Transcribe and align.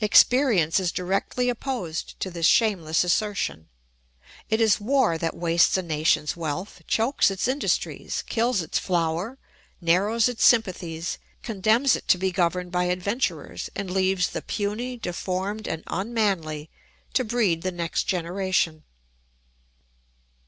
Experience 0.00 0.80
is 0.80 0.90
directly 0.90 1.48
opposed 1.48 2.18
to 2.18 2.32
this 2.32 2.46
shameless 2.46 3.04
assertion. 3.04 3.68
It 4.50 4.60
is 4.60 4.80
war 4.80 5.16
that 5.18 5.36
wastes 5.36 5.76
a 5.76 5.82
nation's 5.84 6.36
wealth, 6.36 6.82
chokes 6.88 7.30
its 7.30 7.46
industries, 7.46 8.22
kills 8.26 8.60
its 8.60 8.80
flower, 8.80 9.38
narrows 9.80 10.28
its 10.28 10.44
sympathies, 10.44 11.18
condemns 11.44 11.94
it 11.94 12.08
to 12.08 12.18
be 12.18 12.32
governed 12.32 12.72
by 12.72 12.86
adventurers, 12.86 13.70
and 13.76 13.88
leaves 13.88 14.30
the 14.30 14.42
puny, 14.42 14.96
deformed, 14.96 15.68
and 15.68 15.84
unmanly 15.86 16.70
to 17.12 17.22
breed 17.22 17.62
the 17.62 17.70
next 17.70 18.02
generation. 18.08 18.82